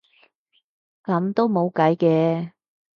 [1.03, 2.53] 噉都冇計嘅